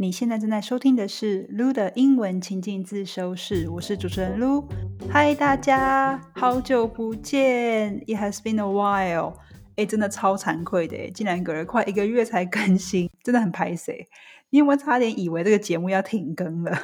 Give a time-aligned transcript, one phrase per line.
[0.00, 4.64] 你现在正在收听的是 Lu 的英文情境自修室，我是主持人 Lu。
[5.10, 9.34] 嗨，大家，好久不见！It has been a while。
[9.74, 14.06] 哎，真的超惭愧的，竟然隔了快一个月才更新，真的很拍谁？
[14.50, 16.78] 你有没有差点以为这个节目要停更了？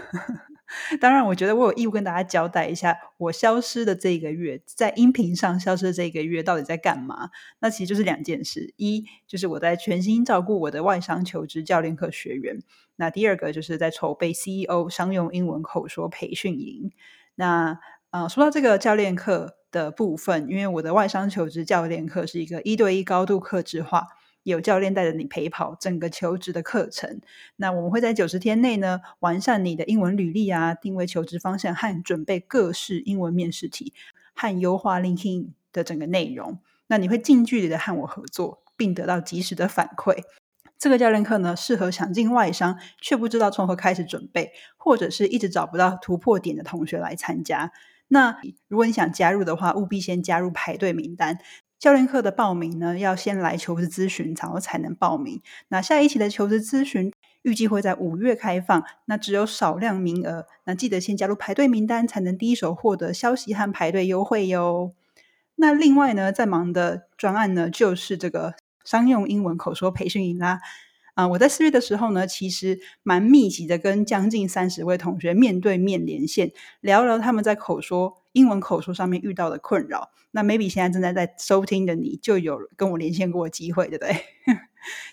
[1.00, 7.30] 当然，我觉得我有义务跟大家交代一下，我消失的这一个月，在音频上消失的这一个月到底在干嘛？
[7.60, 12.58] 那其实就是两件事：一就是我在全心照顾我的外商求职教练课学员；
[12.96, 16.92] 那第二个就是在筹备 CEO 商用英文口说培训营。
[17.34, 17.78] 那
[18.10, 24.06] 呃，说到这个教练课的部分，因为我的外商求职教练课是一个一对一高度克制化。
[24.44, 27.20] 有教练带着你陪跑整个求职的课程，
[27.56, 33.92] 那我们会在九十天内呢，完善你的英文履历啊，定位求职方向和准备各式英文面试题，
[34.34, 36.60] 和优化 LinkedIn 的整个内容。
[36.86, 40.22] 那你会近距离的和我合作，并得到及时的反馈。
[40.78, 47.72] 这个教练课呢，适合想进外商却不知道从何开始准备，或者是一直找不到突破点的同学来参加。
[48.08, 48.36] 那
[48.68, 51.38] 如果你想加入的话，务必先加入排队名单。
[51.84, 55.42] 教练课的报名呢，要先来求职咨询，然后才能报名。
[55.68, 64.94] 那下一期的求职咨询预计会在五月开放，那只有少量名额，那记得先加入排队名单，才能第一手获得消息和排队优惠哟。
[65.56, 70.60] 那另外呢，在忙的专案呢，就是这个商用英文口说培训营啦。
[71.12, 80.10] 啊，我在四月的时候呢，其实蛮密集的，跟将近三十位同学面对面连线，聊聊他们在口说英文口说上面遇到的困扰。
[80.32, 84.14] 那 maybe 现在正在在收听的你，就有跟我连线过的机会，对不对？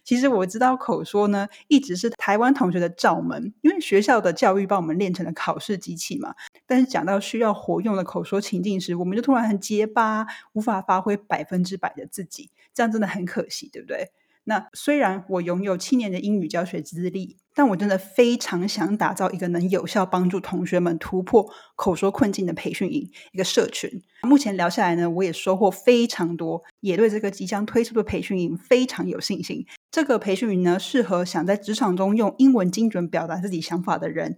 [0.04, 6.36] 其实我知道口说呢，一直是台湾同学的罩门，因为学校的教育把我们练成了考试机器嘛。
[6.66, 14.10] 但是讲到需要活用的口说情境时，我们就突然很结巴，无法发挥百分之百的自己，这样真的很可惜，对不对？
[14.44, 24.02] 那虽然我拥有七年的英语教学资历，但我真的非常想打造一个能有效帮助同学们突破口说困境的培训营，一个社群。
[24.24, 29.66] 目前聊下来呢，我也收获非常多，也对这个即将推出的培训营非常有信心。
[29.92, 34.36] 这个培训营呢，适合想在职场中用英文精准表达自己想法的人。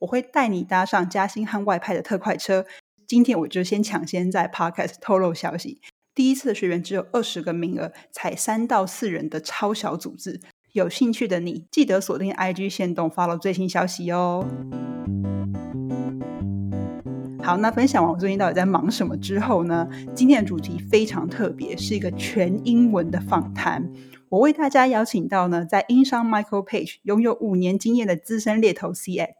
[0.00, 2.66] 我会带你搭上加薪和外派的特快车。
[3.06, 5.80] 今天我就先抢先在 Podcast 透露消息。
[6.14, 10.40] 第一次的学员只有二十个名额，才三到四人的超小组织。
[10.76, 14.46] 有兴趣的你，记得锁定 IG 线动，follow 最新消息哦。
[17.42, 19.88] 好，那分享完我最近到底在忙什么之后呢？
[20.14, 23.90] 今天的主题非常特别，是一个全英文的访谈。
[24.28, 29.30] 我为大家邀请到呢，在英商 Michael Page 拥有五年经验的资深猎头 CX，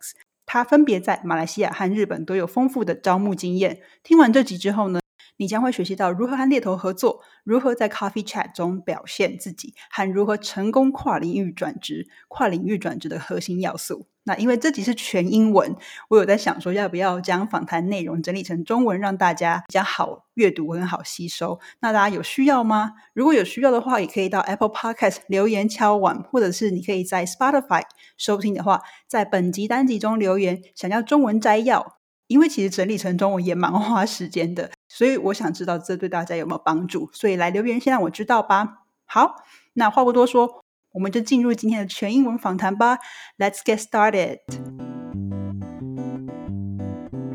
[0.47, 3.81] 他分别在马来西亚和日本都有丰富的招募经验。
[4.03, 5.01] 听完这集之后呢？
[5.37, 12.09] 你将会学习到如何和猎头合作，如何在 Coffee Chat 中表现自己，和如何成功跨领域转职。
[12.29, 14.07] 跨领域转职的核心要素。
[14.25, 15.77] 那因为这集是全英文，
[16.09, 21.61] 我有在想说，要不要将访谈内容整理成中文，让大家比较好阅读，很好吸收。
[21.79, 22.95] 那大家有需要吗？
[23.15, 27.83] 如果有需要的话，也可以到 Apple Podcast 留言敲碗，或者是你可以在 Spotify
[28.17, 31.99] 收听的话，在本集单集中留言，想要中文摘要。
[32.28, 38.86] 因为其实整理成中文也蛮花时间的，所以我想知道这对大家有没有帮助，所以来留言先让我知道吧。
[39.06, 39.36] 好，
[39.74, 43.00] 那话不多说，我们就进入今天的全英文访谈吧。
[43.38, 44.40] Let's get started.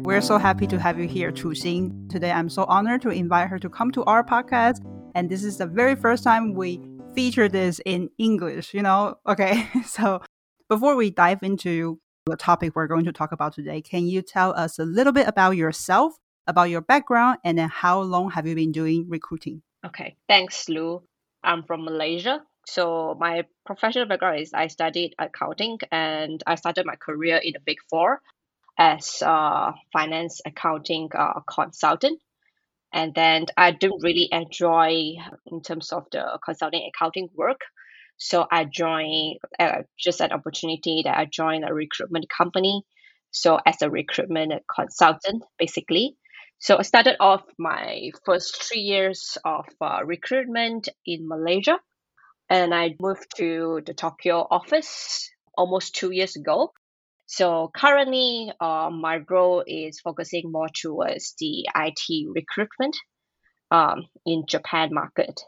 [0.02, 2.08] We're so happy to have you here, Chu Xing.
[2.08, 4.80] Today, I'm so honored to invite her to come to our podcast,
[5.14, 6.80] and this is the very first time we
[7.14, 8.72] feature this in English.
[8.72, 9.66] You know, okay.
[9.84, 10.22] So
[10.68, 13.81] before we dive into the topic we're going to talk about today.
[13.81, 16.13] Can you tell us a little bit about yourself,
[16.47, 19.61] about your background, and then how long have you been doing recruiting?
[19.85, 21.01] Okay, thanks, Lu.
[21.43, 22.41] I'm from Malaysia.
[22.67, 27.59] So my professional background is I studied accounting and I started my career in the
[27.59, 28.21] Big Four
[28.77, 32.21] as a finance accounting uh, consultant.
[32.93, 35.15] And then I didn't really enjoy
[35.47, 37.61] in terms of the consulting accounting work.
[38.23, 42.83] So I joined uh, just an opportunity that I joined a recruitment company.
[43.31, 46.15] So as a recruitment consultant, basically.
[46.59, 51.79] So I started off my first three years of uh, recruitment in Malaysia,
[52.47, 56.73] and I moved to the Tokyo office almost two years ago.
[57.25, 62.95] So currently, uh, my role is focusing more towards the IT recruitment
[63.71, 65.41] um, in Japan market.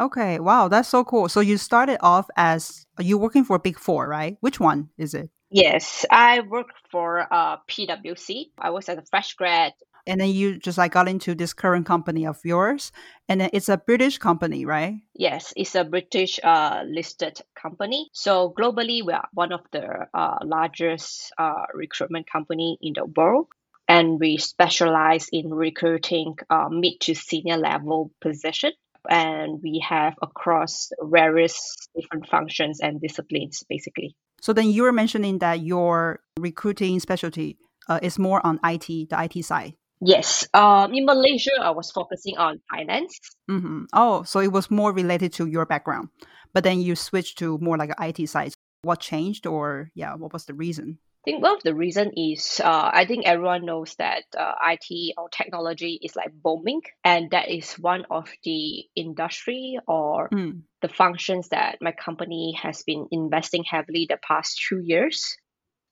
[0.00, 1.28] Okay, wow, that's so cool.
[1.28, 4.36] So you started off as you working for Big Four, right?
[4.40, 5.30] Which one is it?
[5.50, 8.46] Yes, I work for uh, PwC.
[8.58, 9.74] I was as a fresh grad.
[10.06, 12.90] And then you just like got into this current company of yours,
[13.28, 14.94] and then it's a British company, right?
[15.14, 18.08] Yes, it's a British uh, listed company.
[18.12, 23.46] So globally, we are one of the uh, largest uh, recruitment company in the world,
[23.86, 28.72] and we specialize in recruiting uh, mid to senior level position.
[29.08, 31.58] And we have across various
[31.94, 34.16] different functions and disciplines, basically.
[34.40, 37.58] So then you were mentioning that your recruiting specialty
[37.88, 39.74] uh, is more on IT, the IT side.
[40.04, 40.48] Yes.
[40.52, 43.18] Um, in Malaysia, I was focusing on finance.
[43.48, 43.84] Mm-hmm.
[43.92, 46.08] Oh, so it was more related to your background,
[46.52, 48.52] but then you switched to more like an IT side.
[48.82, 50.98] What changed, or yeah, what was the reason?
[51.22, 55.14] I think one of the reason is uh, I think everyone knows that uh, IT
[55.16, 60.62] or technology is like booming, and that is one of the industry or Mm.
[60.80, 65.36] the functions that my company has been investing heavily the past two years.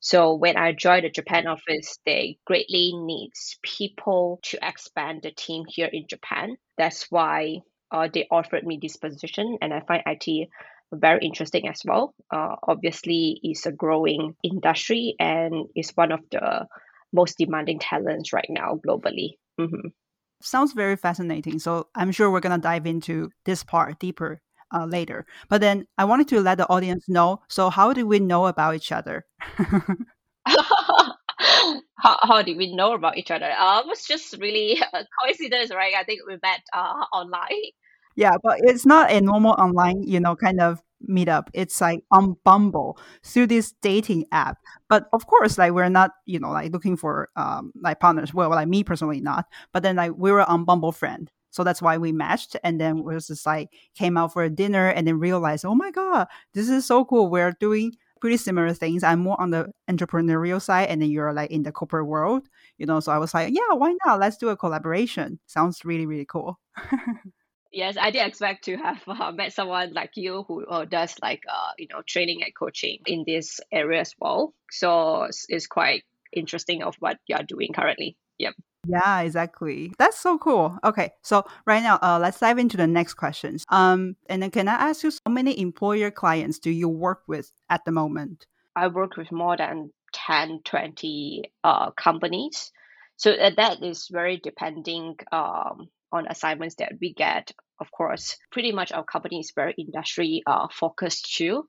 [0.00, 5.64] So when I joined the Japan office, they greatly needs people to expand the team
[5.68, 6.56] here in Japan.
[6.76, 7.60] That's why
[7.92, 10.48] uh, they offered me this position, and I find IT
[10.92, 12.14] very interesting as well.
[12.30, 16.66] Uh, obviously, it's a growing industry and is one of the
[17.12, 19.38] most demanding talents right now globally.
[19.58, 19.92] Mhm.
[20.42, 21.58] Sounds very fascinating.
[21.58, 24.40] So I'm sure we're gonna dive into this part deeper
[24.72, 25.26] uh, later.
[25.48, 27.42] But then I wanted to let the audience know.
[27.48, 29.26] So how did we know about each other?
[30.46, 33.50] how, how did we know about each other?
[33.50, 35.94] Uh, it was just really a coincidence, right?
[35.98, 37.72] I think we met uh, online.
[38.16, 41.48] Yeah, but it's not a normal online, you know, kind of meetup.
[41.54, 44.58] It's like on Bumble through this dating app.
[44.88, 48.34] But of course, like we're not, you know, like looking for um like partners.
[48.34, 49.46] Well, like me personally not.
[49.72, 51.30] But then like we were on Bumble friend.
[51.52, 54.50] So that's why we matched and then we was just like came out for a
[54.50, 57.28] dinner and then realized, oh my God, this is so cool.
[57.28, 59.02] We're doing pretty similar things.
[59.02, 62.48] I'm more on the entrepreneurial side and then you're like in the corporate world,
[62.78, 63.00] you know.
[63.00, 64.20] So I was like, yeah, why not?
[64.20, 65.40] Let's do a collaboration.
[65.46, 66.60] Sounds really, really cool.
[67.72, 71.42] Yes, I did expect to have uh, met someone like you who uh, does like
[71.48, 74.54] uh, you know training and coaching in this area as well.
[74.70, 78.16] So it's, it's quite interesting of what you are doing currently.
[78.38, 78.54] Yep.
[78.86, 79.92] Yeah, exactly.
[79.98, 80.78] That's so cool.
[80.82, 83.64] Okay, so right now, uh, let's dive into the next questions.
[83.68, 87.52] Um, and then can I ask you, how many employer clients do you work with
[87.68, 88.46] at the moment?
[88.74, 92.72] I work with more than 10, 20 uh, companies.
[93.16, 97.52] So uh, that is very depending um, on assignments that we get.
[97.80, 101.68] Of course, pretty much our company is very industry uh, focused too.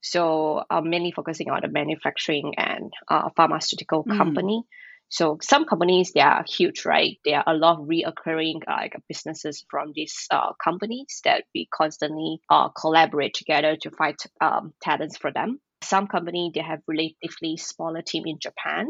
[0.00, 4.16] So I'm mainly focusing on the manufacturing and uh, pharmaceutical Mm.
[4.18, 4.64] company.
[5.08, 7.18] So some companies they are huge, right?
[7.24, 12.40] There are a lot of reoccurring like businesses from these uh, companies that we constantly
[12.50, 15.60] uh, collaborate together to find um, talents for them.
[15.82, 18.88] Some company they have relatively smaller team in Japan,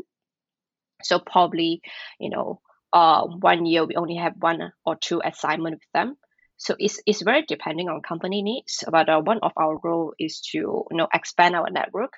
[1.02, 1.80] so probably
[2.18, 2.60] you know
[2.94, 6.16] uh, one year we only have one or two assignment with them.
[6.56, 8.84] So it's, it's very depending on company needs.
[8.90, 12.12] But uh, one of our role is to you know expand our network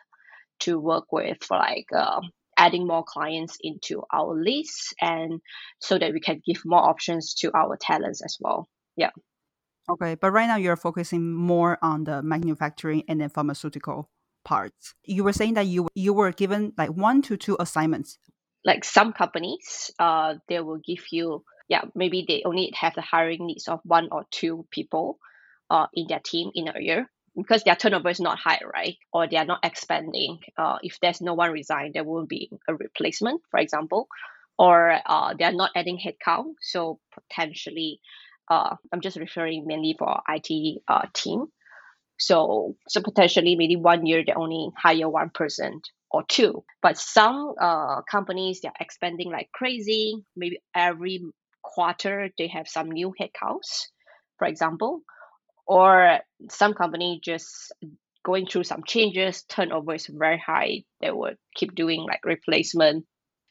[0.60, 5.40] to work with like um adding more clients into our list and
[5.78, 8.66] so that we can give more options to our talents as well.
[8.96, 9.10] Yeah.
[9.90, 14.08] Okay, but right now you're focusing more on the manufacturing and then pharmaceutical
[14.44, 14.94] parts.
[15.04, 18.18] You were saying that you you were given like one to two assignments.
[18.66, 23.46] Like some companies, uh, they will give you yeah maybe they only have the hiring
[23.46, 25.18] needs of one or two people,
[25.70, 28.96] uh, in their team in a year because their turnover is not high, right?
[29.12, 30.38] Or they are not expanding.
[30.56, 34.08] Uh, if there's no one resign, there won't be a replacement, for example,
[34.58, 36.54] or uh, they are not adding headcount.
[36.62, 38.00] So potentially,
[38.50, 41.46] uh, I'm just referring mainly for IT uh, team.
[42.18, 46.64] So so potentially maybe one year they only hire one person or two.
[46.82, 50.14] But some uh, companies they're expanding like crazy.
[50.36, 51.22] Maybe every
[51.62, 53.86] quarter they have some new headcounts,
[54.38, 55.02] for example.
[55.66, 57.72] Or some company just
[58.24, 60.84] going through some changes, turnover is very high.
[61.00, 63.04] They would keep doing like replacement.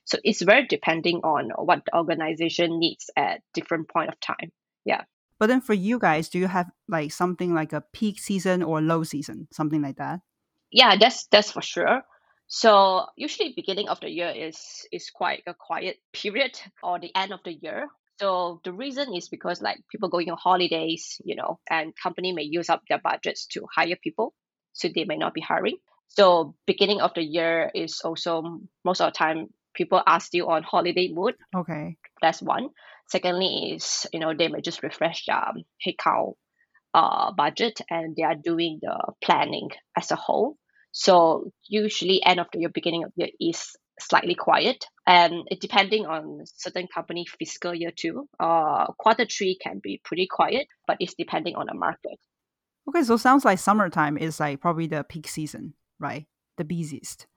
[0.05, 4.51] So it's very depending on what the organization needs at different point of time.
[4.85, 5.03] Yeah.
[5.39, 8.81] But then for you guys, do you have like something like a peak season or
[8.81, 10.21] low season, something like that?
[10.75, 12.01] yeah that's that's for sure
[12.47, 17.31] so usually beginning of the year is is quite a quiet period or the end
[17.31, 17.87] of the year
[18.19, 22.43] so the reason is because like people going on holidays you know and company may
[22.43, 24.33] use up their budgets to hire people
[24.73, 29.11] so they may not be hiring so beginning of the year is also most of
[29.11, 31.97] the time people are still on holiday mood Okay.
[32.21, 32.69] that's one
[33.09, 36.35] secondly is you know they may just refresh their um, headcount
[36.95, 40.57] uh, budget and they are doing the planning as a whole.
[40.97, 44.85] So usually end of the year, beginning of the year is slightly quiet.
[45.05, 48.29] And depending on certain company fiscal year too.
[48.39, 52.17] Uh, quarter three can be pretty quiet, but it's depending on the market.
[52.87, 56.27] Okay, so sounds like summertime is like probably the peak season, right?
[56.57, 57.27] The busiest.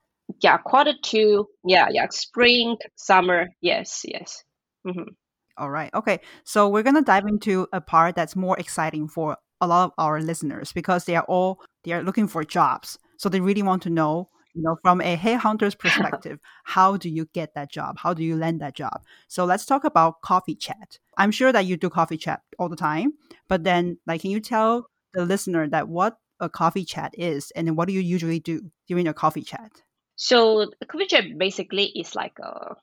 [0.41, 1.49] Yeah, quarter two.
[1.65, 3.49] Yeah, yeah, spring, summer.
[3.59, 4.41] Yes, yes.
[4.87, 5.11] Mm-hmm.
[5.57, 5.93] All right.
[5.93, 6.21] Okay.
[6.45, 10.21] So we're gonna dive into a part that's more exciting for a lot of our
[10.21, 12.97] listeners because they are all they are looking for jobs.
[13.19, 17.27] So they really want to know, you know, from a headhunter's perspective, how do you
[17.33, 17.97] get that job?
[17.99, 19.03] How do you land that job?
[19.27, 20.99] So let's talk about coffee chat.
[21.17, 23.13] I'm sure that you do coffee chat all the time,
[23.49, 27.67] but then like can you tell the listener that what a coffee chat is and
[27.67, 29.83] then what do you usually do during a coffee chat?
[30.15, 32.75] So a coffee chat basically is like a,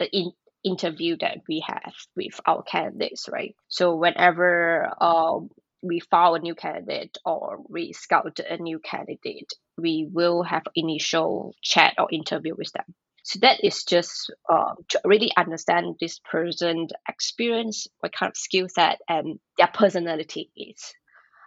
[0.00, 3.56] a in, interview that we have with our candidates, right?
[3.68, 5.48] So whenever um,
[5.82, 11.54] we found a new candidate or we scout a new candidate, we will have initial
[11.62, 12.94] chat or interview with them.
[13.24, 18.68] So that is just uh, to really understand this person's experience, what kind of skill
[18.68, 20.92] set and their personality is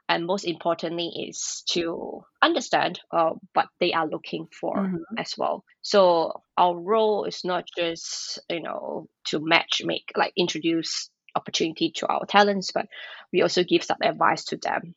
[0.07, 5.17] and most importantly is to understand uh, what they are looking for mm-hmm.
[5.17, 11.09] as well so our role is not just you know to match make like introduce
[11.35, 12.87] opportunity to our talents but
[13.33, 14.93] we also give some advice to them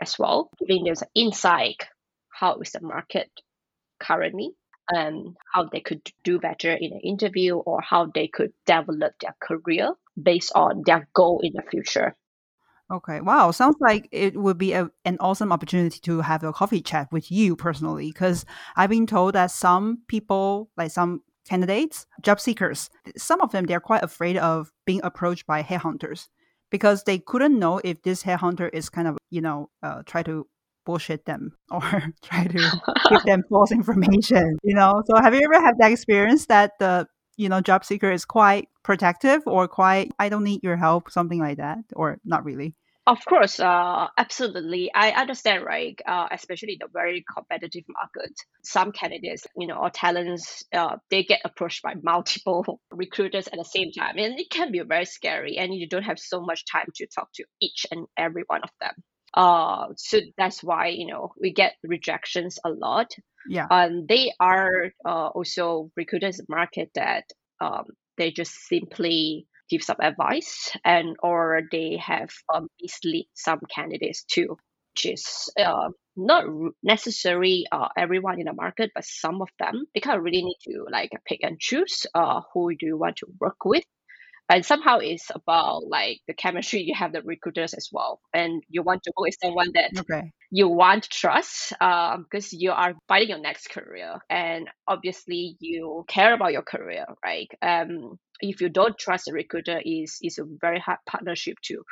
[0.00, 1.86] as well giving them some insight
[2.40, 3.30] how is the market
[4.00, 4.50] currently
[4.88, 9.36] and how they could do better in an interview or how they could develop their
[9.40, 12.16] career based on their goal in the future
[12.92, 13.20] Okay.
[13.20, 13.52] Wow.
[13.52, 17.30] Sounds like it would be a, an awesome opportunity to have a coffee chat with
[17.30, 18.08] you personally.
[18.08, 18.44] Because
[18.74, 23.78] I've been told that some people, like some candidates, job seekers, some of them, they're
[23.78, 26.28] quite afraid of being approached by headhunters
[26.70, 30.48] because they couldn't know if this headhunter is kind of, you know, uh, try to
[30.84, 31.82] bullshit them or
[32.22, 35.02] try to give them false information, you know?
[35.06, 37.06] So have you ever had that experience that the
[37.36, 41.38] you know job seeker is quite protective or quite i don't need your help something
[41.38, 42.74] like that or not really
[43.06, 44.90] of course, uh, absolutely.
[44.94, 45.98] I understand, right?
[46.06, 48.32] Uh, especially in the very competitive market.
[48.62, 53.64] Some candidates, you know, or talents, uh, they get approached by multiple recruiters at the
[53.64, 55.56] same time, and it can be very scary.
[55.56, 58.70] And you don't have so much time to talk to each and every one of
[58.80, 58.92] them.
[59.34, 63.12] Uh, so that's why you know we get rejections a lot.
[63.48, 63.66] Yeah.
[63.70, 67.24] Um, they are uh, also recruiters market that
[67.60, 67.84] um,
[68.16, 74.56] they just simply give some advice and or they have um, mislead some candidates too
[74.92, 76.44] which is uh, not
[76.82, 80.58] necessarily uh, everyone in the market but some of them they kind of really need
[80.62, 83.84] to like pick and choose uh, who do you want to work with
[84.50, 88.20] and somehow it's about like the chemistry you have the recruiters as well.
[88.34, 90.32] And you want to go with someone that okay.
[90.50, 94.16] you want to trust um, because you are fighting your next career.
[94.28, 97.48] And obviously you care about your career right?
[97.62, 101.82] Um, if you don't trust a recruiter is is a very hard partnership to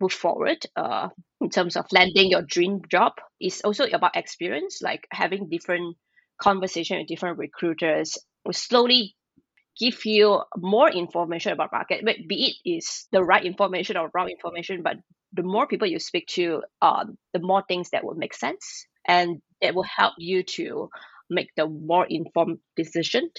[0.00, 0.58] move forward.
[0.74, 1.10] Uh,
[1.40, 5.96] in terms of landing your dream job it's also about experience like having different
[6.40, 8.18] conversation with different recruiters.
[8.44, 9.14] Will slowly
[9.78, 14.28] give you more information about market but be it is the right information or wrong
[14.28, 14.96] information but
[15.32, 19.40] the more people you speak to uh, the more things that will make sense and
[19.60, 20.88] it will help you to
[21.30, 23.30] make the more informed decision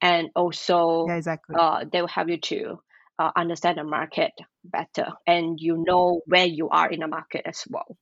[0.00, 1.56] and also yeah, exactly.
[1.58, 2.80] uh, they will help you to
[3.18, 4.32] uh, understand the market
[4.64, 7.96] better and you know where you are in the market as well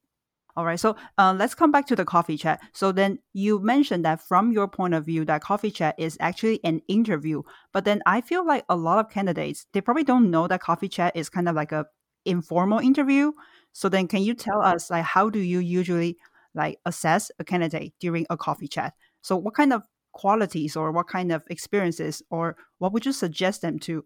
[0.58, 0.80] all right.
[0.80, 2.60] So uh, let's come back to the coffee chat.
[2.72, 6.58] So then you mentioned that from your point of view, that coffee chat is actually
[6.64, 7.44] an interview.
[7.72, 10.88] But then I feel like a lot of candidates they probably don't know that coffee
[10.88, 11.86] chat is kind of like a
[12.24, 13.30] informal interview.
[13.72, 16.16] So then can you tell us like how do you usually
[16.56, 18.94] like assess a candidate during a coffee chat?
[19.22, 23.62] So what kind of qualities or what kind of experiences or what would you suggest
[23.62, 24.04] them to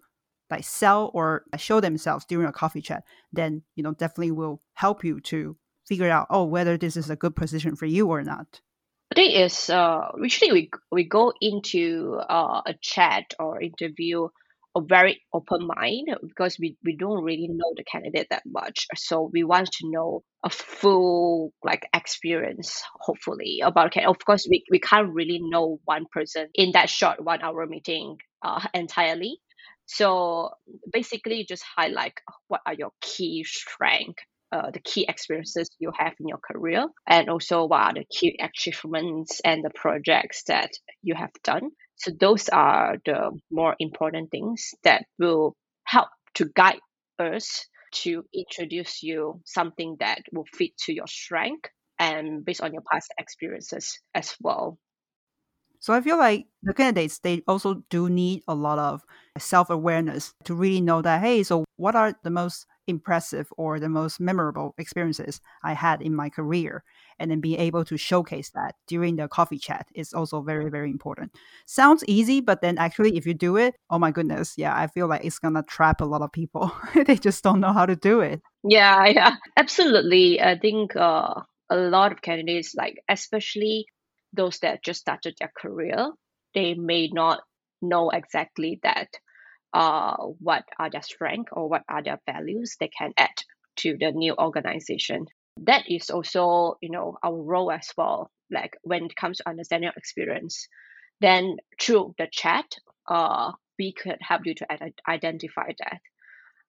[0.50, 3.04] like sell or show themselves during a coffee chat?
[3.32, 5.56] Then you know definitely will help you to
[5.92, 8.60] figure out oh whether this is a good position for you or not
[9.12, 14.28] I think is uh, usually we we go into uh, a chat or interview
[14.74, 18.86] a very open mind because we, we don't really know the candidate that much.
[18.96, 24.04] So we want to know a full like experience, hopefully, about okay.
[24.04, 28.16] Of course, we, we can't really know one person in that short one hour meeting
[28.42, 29.38] uh, entirely.
[29.84, 30.50] So
[30.90, 32.14] basically, just highlight
[32.48, 37.30] what are your key strengths uh, the key experiences you have in your career and
[37.30, 40.70] also what are the key achievements and the projects that
[41.02, 41.70] you have done.
[41.96, 46.80] So those are the more important things that will help to guide
[47.18, 52.82] us to introduce you something that will fit to your strength and based on your
[52.90, 54.78] past experiences as well.
[55.80, 59.02] So I feel like the candidates they also do need a lot of
[59.36, 64.20] self-awareness to really know that hey, so what are the most impressive or the most
[64.20, 66.82] memorable experiences I had in my career
[67.18, 70.90] and then being able to showcase that during the coffee chat is also very very
[70.90, 71.32] important.
[71.66, 75.06] Sounds easy but then actually if you do it, oh my goodness, yeah, I feel
[75.06, 76.72] like it's going to trap a lot of people.
[77.06, 78.40] they just don't know how to do it.
[78.64, 79.36] Yeah, yeah.
[79.56, 80.40] Absolutely.
[80.40, 81.34] I think uh,
[81.70, 83.86] a lot of candidates like especially
[84.32, 86.10] those that just started their career,
[86.54, 87.40] they may not
[87.80, 89.08] know exactly that
[89.72, 93.30] uh, what are their strengths or what are their values they can add
[93.76, 95.26] to the new organization.
[95.62, 98.30] That is also, you know, our role as well.
[98.50, 100.68] Like when it comes to understanding your experience,
[101.20, 102.66] then through the chat,
[103.08, 104.66] uh, we could help you to
[105.08, 106.00] identify that.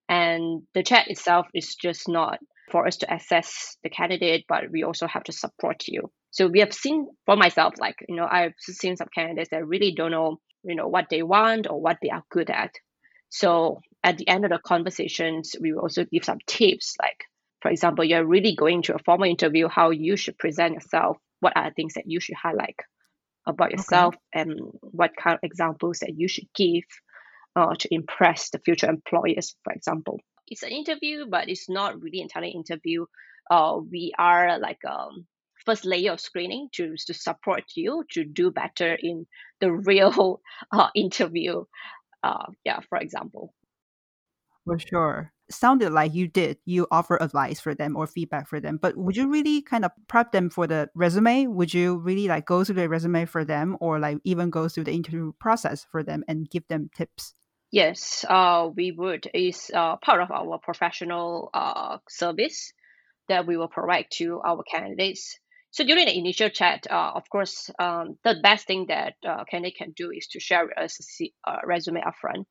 [0.10, 2.40] And the chat itself is just not
[2.72, 6.12] for us to assess the candidate, but we also have to support you.
[6.32, 9.94] So we have seen for myself, like, you know, I've seen some candidates that really
[9.94, 12.72] don't know, you know, what they want or what they are good at.
[13.34, 17.24] So at the end of the conversations, we will also give some tips like,
[17.62, 21.54] for example, you're really going to a formal interview, how you should present yourself, what
[21.58, 22.76] are the things that you should highlight
[23.48, 24.42] about yourself, okay.
[24.42, 26.84] and what kind of examples that you should give
[27.56, 30.20] uh, to impress the future employers, for example.
[30.48, 33.08] It's an interview, but it's not really entirely an interview.
[33.50, 35.26] Uh, we are like um,
[35.66, 39.26] first layer of screening to, to support you to do better in
[39.60, 40.40] the real
[40.72, 41.64] uh, interview
[42.24, 43.54] uh, yeah, for example.
[44.66, 45.34] For sure.
[45.50, 46.58] Sounded like you did.
[46.66, 48.78] You offer advice for them or feedback for them.
[48.82, 51.48] But would you really kind of prep them for the resume?
[51.48, 54.86] Would you really like go through the resume for them or like even go through
[54.86, 57.36] the interview process for them and give them tips?
[57.72, 59.30] Yes, uh, we would.
[59.34, 62.72] It's uh, part of our professional uh, service
[63.28, 65.40] that we will provide to our candidates.
[65.74, 69.76] So during the initial chat, uh, of course, um, the best thing that uh, candidate
[69.76, 70.88] can do is to share a
[71.48, 72.46] uh, resume upfront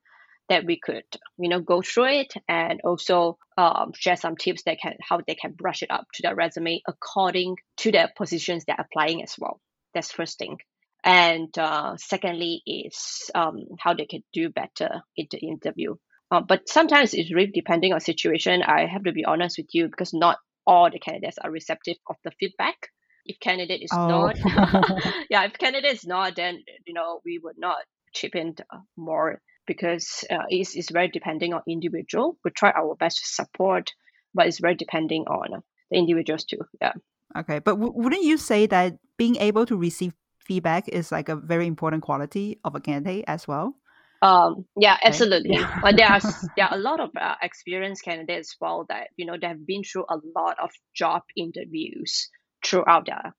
[0.49, 1.05] that we could,
[1.39, 5.37] you know, go through it and also um, share some tips that can how they
[5.37, 9.61] can brush it up to their resume according to the positions they're applying as well.
[9.95, 10.59] That's first thing.
[11.05, 15.95] And uh, secondly is um, how they can do better in the interview.
[16.33, 18.65] Uh, but sometimes it's really depending on situation.
[18.65, 22.17] I have to be honest with you because not all the candidates are receptive of
[22.25, 22.89] the feedback
[23.25, 24.09] if candidate is oh.
[24.09, 24.37] not
[25.31, 27.79] yeah if candidate is not then you know we would not
[28.13, 28.55] chip in
[28.97, 33.93] more because uh, it's, it's very depending on individual we try our best to support
[34.35, 36.93] but it's very depending on the individuals too yeah
[37.37, 41.37] okay but w- wouldn't you say that being able to receive feedback is like a
[41.37, 43.77] very important quality of a candidate as well
[44.23, 45.57] um, yeah, absolutely.
[45.57, 45.81] Yeah.
[45.83, 46.21] but there are
[46.57, 49.67] there are a lot of uh, experienced candidates as well that you know they have
[49.67, 52.31] been through a lot of job interviews
[52.65, 53.35] throughout their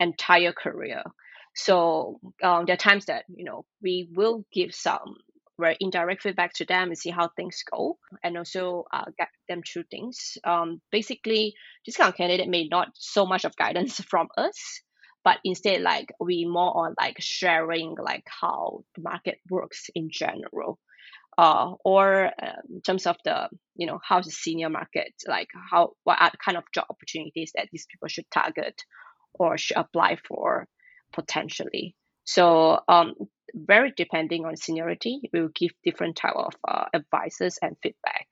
[0.00, 1.02] entire career.
[1.54, 5.16] So um, there are times that you know we will give some
[5.58, 9.62] very indirect feedback to them and see how things go, and also uh, get them
[9.62, 10.36] through things.
[10.44, 11.54] Um, basically,
[11.86, 14.82] this kind of candidate may not so much of guidance from us,
[15.22, 20.78] but instead like we more on like sharing like how the market works in general
[21.38, 25.92] uh, or uh, in terms of the you know how's the senior market like how
[26.04, 28.82] what are the kind of job opportunities that these people should target
[29.34, 30.66] or should apply for
[31.12, 31.94] potentially.
[32.24, 33.14] So um,
[33.54, 38.26] very depending on seniority we will give different type of uh, advices and feedback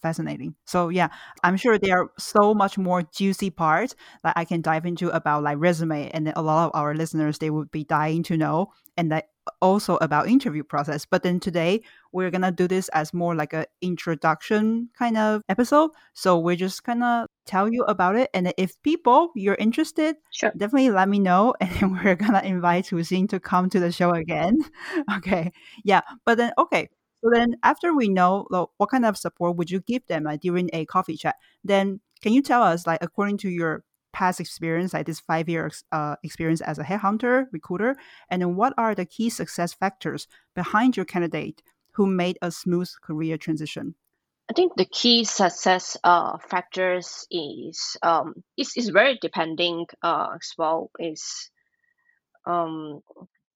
[0.00, 0.54] fascinating.
[0.64, 1.08] So yeah,
[1.42, 5.42] I'm sure there are so much more juicy parts that I can dive into about
[5.42, 9.12] like resume, and a lot of our listeners they would be dying to know, and
[9.12, 9.28] that
[9.60, 11.04] also about interview process.
[11.04, 15.90] But then today we're gonna do this as more like a introduction kind of episode.
[16.14, 20.52] So we're just gonna tell you about it, and if people you're interested, sure.
[20.56, 24.10] definitely let me know, and then we're gonna invite Huxin to come to the show
[24.12, 24.58] again.
[25.16, 25.52] okay,
[25.84, 26.00] yeah.
[26.24, 26.88] But then okay,
[27.24, 30.68] so then after we know what kind of support would you give them like, during
[30.74, 33.82] a coffee chat, then can you tell us like according to your
[34.12, 37.96] past experience, like this five years uh, experience as a headhunter, recruiter,
[38.28, 42.90] and then what are the key success factors behind your candidate who made a smooth
[43.02, 43.94] career transition?
[44.50, 50.52] I think the key success uh, factors is um, is, is very depending uh, as
[50.58, 51.50] well is
[52.44, 53.00] um,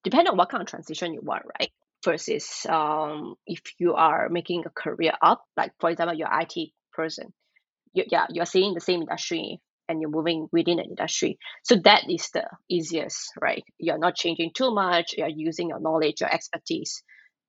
[0.04, 1.70] depending on what kind of transition you want, right?
[2.04, 7.32] Versus um, if you are making a career up, like for example, you're IT person,
[7.92, 11.38] you, yeah, you're seeing the same industry and you're moving within an industry.
[11.64, 13.64] So that is the easiest, right?
[13.78, 15.14] You're not changing too much.
[15.16, 17.02] You're using your knowledge, your expertise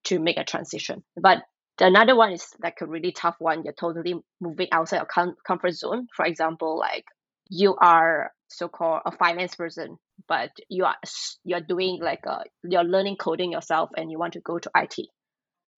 [0.06, 1.04] to make a transition.
[1.22, 1.40] But
[1.80, 3.64] another one is like a really tough one.
[3.64, 6.08] You're totally moving outside your com- comfort zone.
[6.16, 7.04] For example, like
[7.50, 10.96] you are so-called a finance person but you are
[11.44, 15.08] you're doing like a, you're learning coding yourself and you want to go to IT,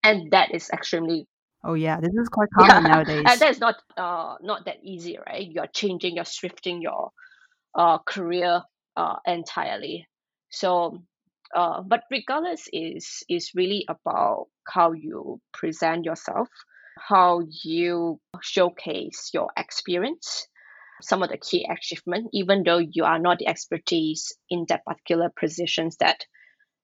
[0.04, 1.27] and that is extremely
[1.63, 3.23] Oh yeah, this is quite common yeah, nowadays.
[3.27, 5.47] and that's not uh not that easy, right?
[5.47, 7.12] You're changing, you're shifting your
[7.75, 8.62] uh career
[8.97, 10.08] uh entirely.
[10.49, 11.04] So
[11.56, 16.47] uh but regardless is is really about how you present yourself,
[16.97, 20.47] how you showcase your experience,
[21.01, 25.31] some of the key achievement, even though you are not the expertise in that particular
[25.37, 26.25] positions that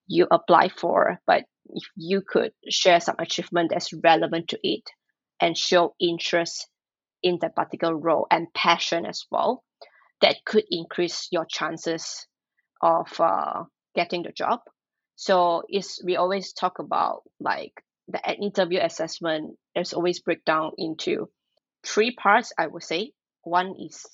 [0.06, 4.82] you apply for, but if you could share some achievement that's relevant to it
[5.40, 6.68] and show interest
[7.22, 9.62] in that particular role and passion as well,
[10.20, 12.26] that could increase your chances
[12.82, 14.60] of uh, getting the job.
[15.16, 17.72] So is we always talk about like
[18.08, 21.28] the interview assessment is always break down into
[21.84, 22.52] three parts.
[22.56, 24.04] I would say one is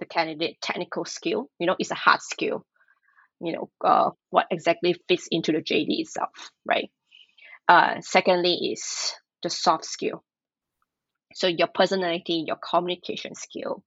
[0.00, 1.50] the candidate technical skill.
[1.58, 2.64] You know, it's a hard skill.
[3.40, 6.90] You know, uh, what exactly fits into the JD itself, right?
[7.68, 10.24] Uh, secondly is the soft skill.
[11.34, 13.84] So your personality, your communication skill.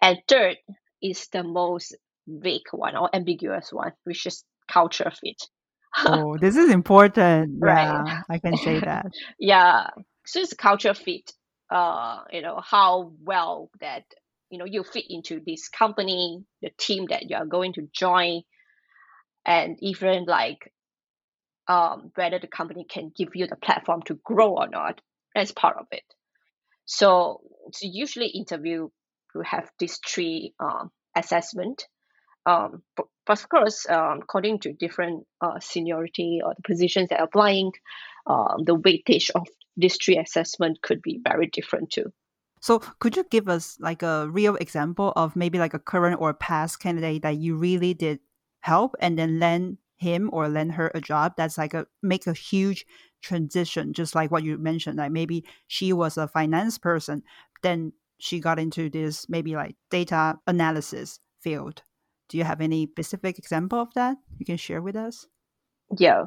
[0.00, 0.56] And third
[1.02, 5.42] is the most vague one or ambiguous one, which is culture fit.
[6.06, 7.58] oh, this is important.
[7.60, 7.88] Right.
[7.88, 9.06] Yeah, I can say that.
[9.38, 9.88] yeah.
[10.26, 11.32] So it's culture fit.
[11.70, 14.04] Uh, you know, how well that
[14.50, 18.42] you know you fit into this company, the team that you are going to join,
[19.44, 20.72] and even like
[21.68, 25.00] um, whether the company can give you the platform to grow or not
[25.36, 26.02] as part of it.
[26.86, 28.88] So, so usually interview
[29.34, 31.86] will have these three um, assessment.
[32.46, 37.72] Um, but, of course, um, according to different uh, seniority or the positions they're applying,
[38.26, 39.46] um, the weightage of
[39.86, 42.12] three assessment could be very different too.
[42.60, 46.34] So, could you give us like a real example of maybe like a current or
[46.34, 48.18] past candidate that you really did
[48.60, 52.32] help and then land him or lend her a job that's like a make a
[52.32, 52.86] huge
[53.20, 57.20] transition just like what you mentioned like maybe she was a finance person
[57.62, 61.82] then she got into this maybe like data analysis field.
[62.28, 65.26] Do you have any specific example of that you can share with us?
[65.96, 66.24] Yeah.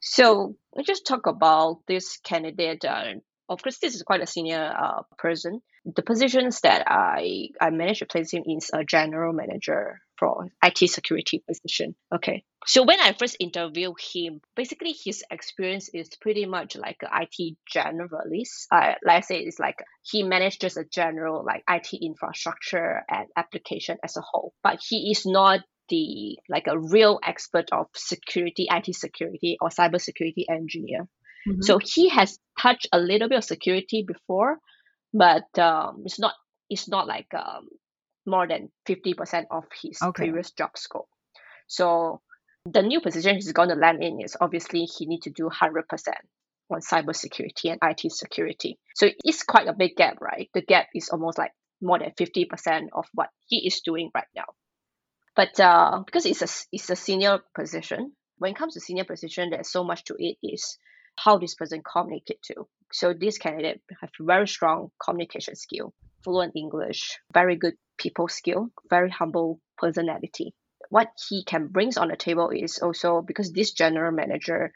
[0.00, 3.14] So let's just talk about this candidate uh,
[3.48, 8.00] of course this is quite a senior uh, person the positions that i i managed
[8.00, 11.96] to place him in is a general manager for IT security position.
[12.14, 12.44] Okay.
[12.64, 17.56] So when I first interviewed him, basically his experience is pretty much like an IT
[17.74, 18.66] generalist.
[18.70, 23.98] Uh, let's say it's like he managed just a general like IT infrastructure and application
[24.04, 25.58] as a whole, but he is not
[25.92, 31.06] the like a real expert of security, IT security or cybersecurity engineer.
[31.46, 31.60] Mm-hmm.
[31.60, 34.56] So he has touched a little bit of security before,
[35.12, 36.32] but um, it's not
[36.70, 37.68] it's not like um,
[38.24, 40.24] more than 50% of his okay.
[40.24, 41.08] previous job scope.
[41.66, 42.22] So
[42.64, 45.82] the new position he's going to land in is obviously he need to do 100%
[46.70, 48.78] on cybersecurity and IT security.
[48.94, 50.48] So it's quite a big gap, right?
[50.54, 51.52] The gap is almost like
[51.82, 54.46] more than 50% of what he is doing right now.
[55.34, 59.50] But uh, because it's a, it's a senior position, when it comes to senior position,
[59.50, 60.78] there's so much to it is
[61.16, 62.66] how this person communicate to.
[62.92, 69.10] So this candidate have very strong communication skill, fluent English, very good people skill, very
[69.10, 70.54] humble personality.
[70.90, 74.72] What he can brings on the table is also because this general manager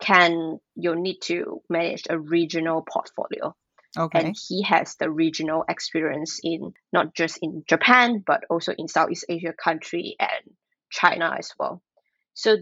[0.00, 3.54] can you need to manage a regional portfolio.
[3.98, 4.20] Okay.
[4.20, 9.24] And he has the regional experience in not just in Japan but also in Southeast
[9.28, 10.54] Asia country and
[10.90, 11.82] China as well.
[12.34, 12.56] So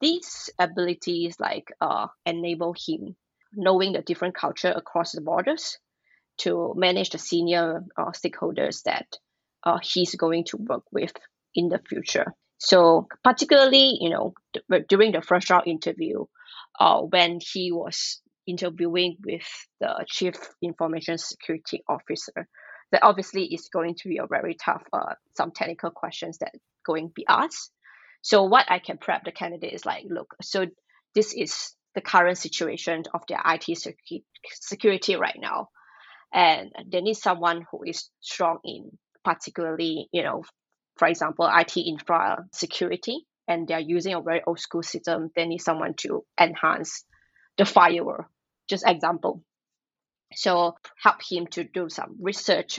[0.00, 3.16] these abilities like uh, enable him
[3.54, 5.78] knowing the different culture across the borders
[6.38, 9.06] to manage the senior uh, stakeholders that
[9.64, 11.12] uh, he's going to work with
[11.54, 12.34] in the future.
[12.58, 14.34] So particularly, you know,
[14.70, 16.24] th- during the first round interview,
[16.78, 19.48] uh, when he was interviewing with
[19.80, 22.48] the chief information security officer,
[22.92, 26.52] that obviously is going to be a very tough, uh, some technical questions that
[26.84, 27.70] going to be asked.
[28.22, 30.66] So what I can prep the candidate is like, look, so
[31.14, 33.64] this is the current situation of their IT
[34.60, 35.68] security right now,
[36.32, 38.90] and they need someone who is strong in
[39.24, 40.42] particularly, you know,
[40.96, 45.58] for example, IT infra security, and they're using a very old school system, they need
[45.58, 47.04] someone to enhance
[47.58, 48.26] the firewall.
[48.70, 49.42] Just example.
[50.32, 52.78] So help him to do some research,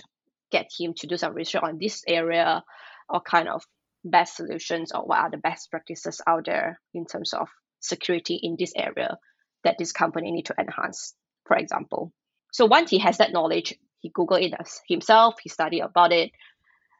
[0.51, 2.63] get him to do some research on this area,
[3.09, 3.61] or kind of
[4.05, 7.49] best solutions or what are the best practices out there in terms of
[7.81, 9.17] security in this area
[9.63, 11.13] that this company need to enhance,
[11.45, 12.13] for example.
[12.53, 14.53] So once he has that knowledge, he Google it
[14.87, 16.31] himself, he study about it.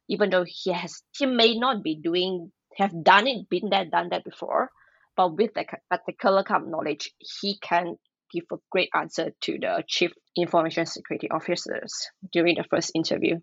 [0.09, 4.09] Even though he has he may not be doing have done it, been there, done
[4.09, 4.69] that before,
[5.15, 7.95] but with that particular kind of knowledge, he can
[8.31, 11.93] give a great answer to the chief information security officers
[12.31, 13.37] during the first interview.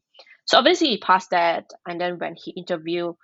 [0.46, 3.14] So obviously he passed that, and then when he interviewed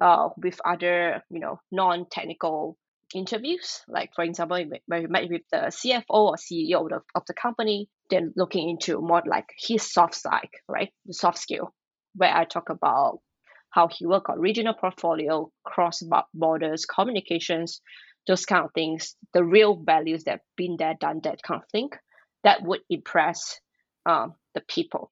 [0.00, 2.78] uh, with other, you know, non-technical
[3.14, 7.22] interviews, like for example, when we met with the CFO or CEO of the, of
[7.26, 11.74] the company, then looking into more like his soft side, right, the soft skill,
[12.14, 13.18] where I talk about
[13.70, 16.02] how he work on regional portfolio, cross
[16.34, 17.80] borders, communications,
[18.30, 21.90] those kind of things, the real values that been there, done that kind of thing,
[22.44, 23.58] that would impress
[24.06, 25.10] um, the people.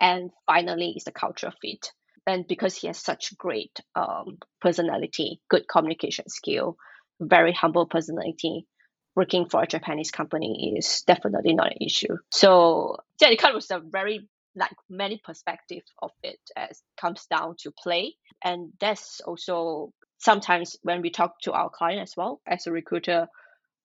[0.00, 1.92] And finally, is the culture fit.
[2.26, 6.76] And because he has such great um, personality, good communication skill,
[7.20, 8.66] very humble personality,
[9.14, 12.16] working for a Japanese company is definitely not an issue.
[12.32, 17.70] So yeah, it was a very like many perspective of it as comes down to
[17.70, 18.14] play.
[18.42, 23.28] And that's also sometimes when we talk to our client as well as a recruiter,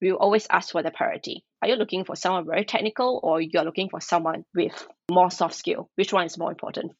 [0.02, 1.44] we always ask for the priority.
[1.62, 5.56] Are you looking for someone very technical or you're looking for someone with more soft
[5.56, 5.90] skill?
[5.96, 6.94] Which one is more important?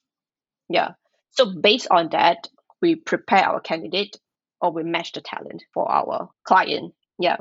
[0.70, 0.92] Yeah.
[1.32, 2.48] So based on that,
[2.82, 4.18] we prepare our candidate
[4.60, 6.94] or we match the talent for our client.
[7.18, 7.38] Yeah.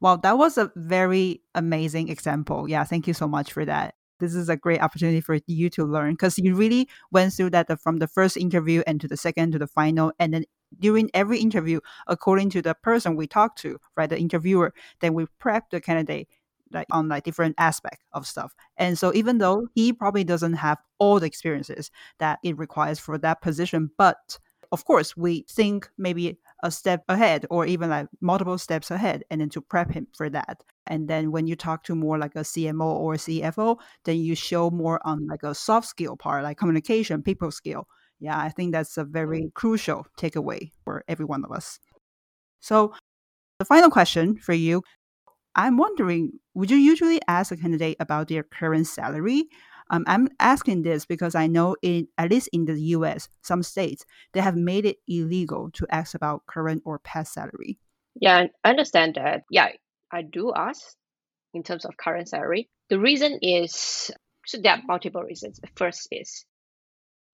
[0.00, 2.68] Wow, that was a very amazing example.
[2.68, 5.84] Yeah, thank you so much for that this is a great opportunity for you to
[5.84, 9.52] learn because you really went through that from the first interview and to the second
[9.52, 10.44] to the final and then
[10.78, 14.08] during every interview according to the person we talk to right?
[14.10, 16.28] The interviewer then we prep the candidate
[16.72, 18.54] like on like different aspect of stuff.
[18.76, 23.18] And so even though he probably doesn't have all the experiences that it requires for
[23.18, 24.38] that position but
[24.72, 29.40] of course we think maybe a step ahead or even like multiple steps ahead and
[29.40, 30.62] then to prep him for that.
[30.86, 34.70] And then when you talk to more like a cmo or cfo then you show
[34.70, 37.86] more on like a soft skill part like communication people skill
[38.20, 41.78] yeah i think that's a very crucial takeaway for every one of us
[42.60, 42.92] so
[43.58, 44.82] the final question for you
[45.54, 49.48] i'm wondering would you usually ask a candidate about their current salary
[49.90, 54.04] um, I'm asking this because I know in at least in the U.S., some states
[54.32, 57.78] they have made it illegal to ask about current or past salary.
[58.14, 59.42] Yeah, I understand that.
[59.50, 59.70] Yeah,
[60.12, 60.94] I do ask
[61.54, 62.68] in terms of current salary.
[62.88, 64.10] The reason is
[64.46, 65.58] so there are multiple reasons.
[65.58, 66.44] The first is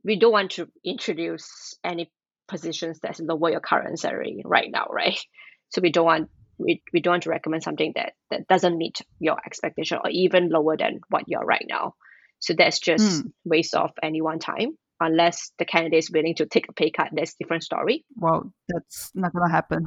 [0.06, 2.10] we don't want to introduce any
[2.48, 5.18] positions that's lower your current salary right now, right?
[5.70, 8.98] So we don't want we, we don't want to recommend something that, that doesn't meet
[9.18, 11.94] your expectation or even lower than what you're right now.
[12.38, 13.32] So that's just mm.
[13.44, 14.78] waste of anyone's time.
[15.00, 18.04] Unless the candidate is willing to take a pay cut, that's different story.
[18.14, 19.86] Well, that's not gonna happen.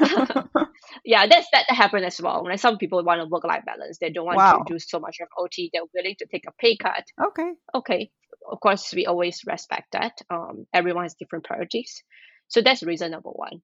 [1.04, 2.44] yeah, that's that happen as well.
[2.44, 3.98] Like some people want a work life balance.
[4.00, 4.58] They don't want wow.
[4.58, 5.70] to do so much of OT.
[5.72, 7.04] They're willing to take a pay cut.
[7.28, 7.52] Okay.
[7.76, 8.10] Okay.
[8.50, 10.20] Of course, we always respect that.
[10.30, 12.02] Um, everyone has different priorities.
[12.48, 13.62] So that's reason number one.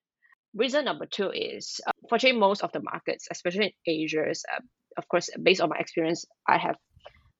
[0.54, 4.60] Reason number two is, uh, fortunately, most of the markets, especially in Asia, uh,
[4.96, 6.76] of course, based on my experience, I have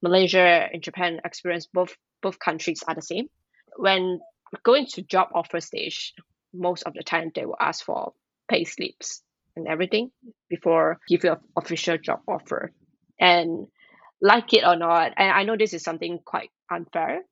[0.03, 3.29] Malaysia and Japan experience both both countries are the same.
[3.77, 4.21] When
[4.63, 6.15] going to job offer stage,
[6.53, 8.13] most of the time they will ask for
[8.49, 9.23] pay slips
[9.57, 10.11] and everything
[10.49, 12.73] before give you an official job offer.
[13.21, 13.67] And
[14.21, 17.23] like it or not, and I know this is something quite unfair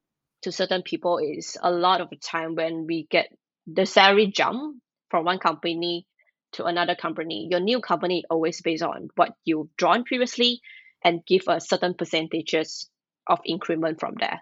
[0.42, 3.29] to certain people, is a lot of the time when we get
[3.66, 6.07] the salary jump from one company
[6.53, 10.61] to another company, your new company always based on what you've drawn previously
[11.05, 12.88] and give a certain percentages
[13.27, 14.40] of increment from there.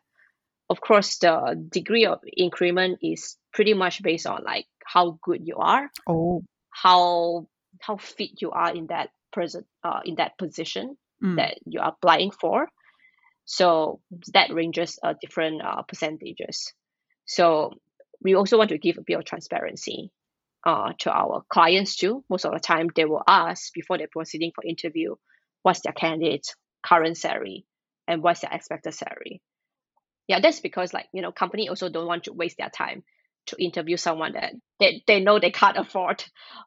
[0.70, 5.56] Of course, the degree of increment is pretty much based on like how good you
[5.56, 7.48] are, oh, how
[7.80, 11.36] how fit you are in that present uh, in that position mm.
[11.36, 12.68] that you are applying for.
[13.44, 14.00] So
[14.32, 16.72] that ranges uh, different uh, percentages.
[17.26, 17.72] So
[18.22, 20.10] we also want to give a bit of transparency
[20.64, 22.24] uh, to our clients too.
[22.30, 25.14] Most of the time, they will ask before they're proceeding for interview,
[25.62, 27.66] what's their candidate's current salary
[28.08, 29.42] and what's their expected salary.
[30.26, 33.04] Yeah, that's because like, you know, company also don't want to waste their time
[33.46, 36.24] to interview someone that they, they know they can't afford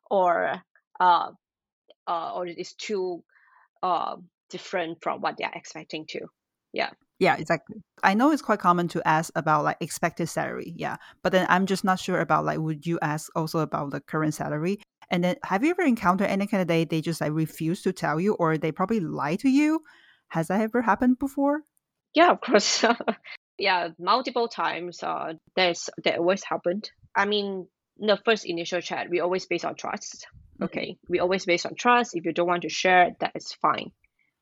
[0.10, 0.62] or
[1.00, 1.32] uh,
[2.08, 3.24] uh or it's too
[3.84, 4.16] uh
[4.50, 6.22] different from what they're expecting to.
[6.74, 6.92] Yeah.
[7.20, 7.78] Yeah, exactly.
[8.04, 10.74] I know it's quite common to ask about like expected salary.
[10.76, 10.98] Yeah.
[11.24, 14.34] But then I'm just not sure about like would you ask also about the current
[14.34, 14.80] salary?
[15.10, 18.20] And then have you ever encountered any kind candidate they just like refuse to tell
[18.20, 19.82] you or they probably lie to you?
[20.30, 21.62] Has that ever happened before?
[22.14, 22.84] Yeah, of course.
[23.58, 25.02] yeah, multiple times.
[25.02, 26.92] Uh, there's that always happened.
[27.16, 30.28] I mean, the first initial chat, we always based on trust.
[30.56, 30.64] Mm-hmm.
[30.66, 32.16] Okay, we always based on trust.
[32.16, 33.92] If you don't want to share, that is fine,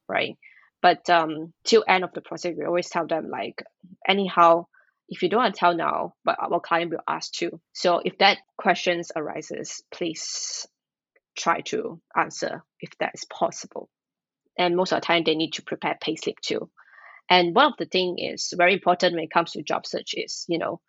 [0.07, 0.37] right?
[0.81, 3.63] But um, till end of the process, we always tell them like,
[4.07, 4.67] anyhow,
[5.07, 7.59] if you don't want to tell now, but our client will ask too.
[7.73, 10.67] So if that questions arises, please
[11.37, 13.89] try to answer if that is possible.
[14.57, 16.69] And most of the time, they need to prepare payslip too.
[17.29, 20.45] And one of the thing is very important when it comes to job search is
[20.47, 20.79] you know,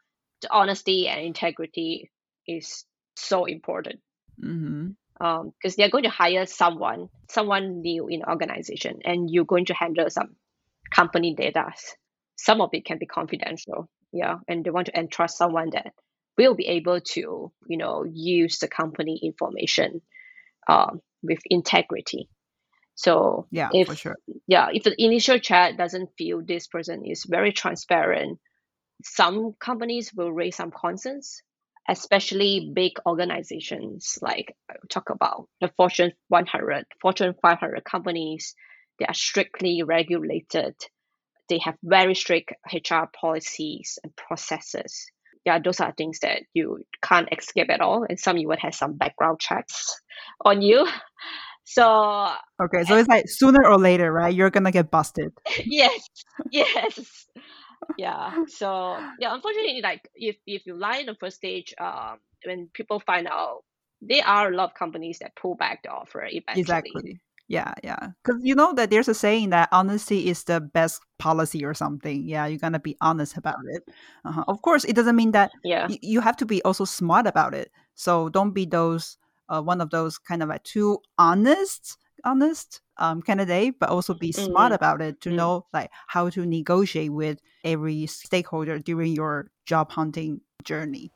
[0.43, 2.11] the honesty and integrity
[2.47, 2.85] is
[3.17, 4.01] so important.
[4.43, 4.91] Mm-hmm.
[5.19, 9.65] Um, because they're going to hire someone, someone new in the organization, and you're going
[9.67, 10.37] to handle some
[10.95, 11.73] company data.
[12.37, 15.95] Some of it can be confidential, yeah, and they want to entrust someone that
[16.37, 20.03] will be able to, you know, use the company information
[20.69, 22.29] um, with integrity.
[22.95, 24.17] So Yeah, if for sure.
[24.47, 28.39] yeah, if the initial chat doesn't feel this person is very transparent,
[29.03, 31.43] some companies will raise some concerns,
[31.89, 34.57] especially big organizations like
[34.89, 38.55] talk about the Fortune 100, Fortune 500 companies.
[38.99, 40.75] They are strictly regulated.
[41.49, 45.07] They have very strict HR policies and processes.
[45.45, 48.05] Yeah, those are things that you can't escape at all.
[48.09, 50.01] And some even have some background checks
[50.45, 50.87] on you.
[51.69, 51.83] So
[52.63, 54.33] Okay, so it's like sooner or later, right?
[54.33, 55.33] You're gonna get busted.
[55.67, 56.01] yes,
[56.53, 57.27] yes,
[57.99, 58.45] yeah.
[58.49, 63.01] So yeah, unfortunately, like if if you lie in the first stage, um, when people
[63.01, 63.65] find out,
[64.01, 66.61] there are a lot of companies that pull back the offer eventually.
[66.61, 67.21] Exactly.
[67.49, 68.11] Yeah, yeah.
[68.25, 72.27] Because you know that there's a saying that honesty is the best policy or something.
[72.27, 73.85] Yeah, you're gonna be honest about it.
[74.25, 74.45] Uh-huh.
[74.49, 77.55] Of course, it doesn't mean that Yeah, y- you have to be also smart about
[77.55, 77.71] it.
[77.95, 79.17] So don't be those
[79.49, 84.33] uh, one of those kind of like too honest, honest um candidate, but also be
[84.33, 85.37] smart Mm, about it to mm.
[85.37, 91.13] know like how to negotiate with every stakeholder during your job hunting journey.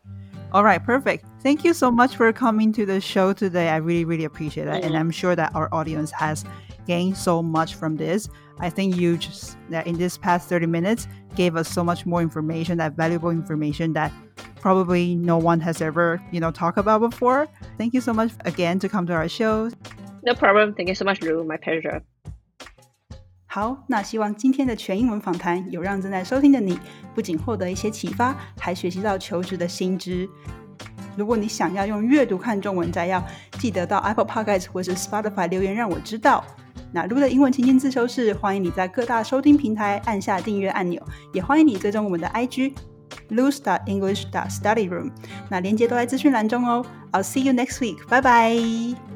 [0.53, 1.25] All right, perfect.
[1.43, 3.69] Thank you so much for coming to the show today.
[3.69, 4.83] I really, really appreciate it.
[4.85, 4.99] And Mhm.
[4.99, 6.45] I'm sure that our audience has
[6.87, 8.29] gained so much from this.
[8.59, 12.21] I think you just, that in this past 30 minutes, gave us so much more
[12.21, 14.13] information, that valuable information that
[14.61, 17.47] probably no one has ever, you know, talked about before.
[17.79, 19.71] Thank you so much again to come to our show.
[20.23, 20.75] No problem.
[20.75, 21.45] Thank you so much, Lu.
[21.45, 22.03] My pleasure.
[23.47, 26.79] 好，那希望今天的全英文访谈有让正在收听的你
[27.15, 30.29] 不仅获得一些启发，还学习到求职的新知。
[31.17, 33.21] 如果你想要用阅读看中文摘要，
[33.59, 36.45] 记得到 Apple Podcast 或是 Spotify 留言让我知道。
[36.93, 41.03] 那录的英文情境自修室，欢迎你在各大收听平台按下订阅按钮，
[41.33, 42.73] 也欢迎你追踪我们的 IG
[43.31, 45.11] lose English Study Room。
[45.49, 46.87] 那连接都在资讯栏中哦。
[47.11, 49.10] I'll see you next week，拜拜。